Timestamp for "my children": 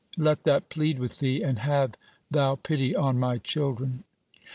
3.19-4.03